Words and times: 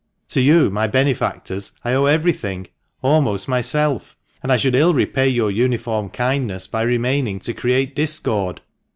To 0.29 0.41
you, 0.41 0.71
my 0.71 0.87
benefactors, 0.87 1.73
I 1.85 1.93
owe 1.93 2.05
everything— 2.05 2.65
almost 3.03 3.47
myself; 3.47 4.15
and 4.41 4.51
I 4.51 4.57
should 4.57 4.73
ill 4.73 4.95
repay 4.95 5.29
your 5.29 5.51
uniform 5.51 6.09
kindness 6.09 6.65
by 6.65 6.81
remaining 6.81 7.37
to 7.41 7.53
create 7.53 7.93
discord." 7.95 8.61